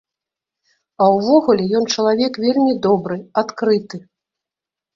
А 1.03 1.09
ўвогуле 1.15 1.67
ён 1.81 1.85
чалавек 1.97 2.41
вельмі 2.47 2.73
добры, 2.89 3.21
адкрыты. 3.45 3.97